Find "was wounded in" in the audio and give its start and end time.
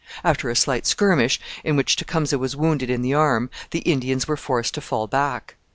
2.39-3.03